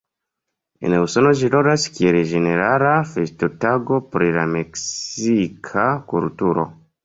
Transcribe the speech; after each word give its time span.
En 0.87 0.95
Usono 0.99 1.33
ĝi 1.41 1.49
rolas 1.55 1.85
kiel 1.97 2.17
ĝenerala 2.33 2.95
festotago 3.11 4.01
pri 4.15 4.33
la 4.41 4.49
meksika 4.57 5.89
kulturo. 6.15 6.71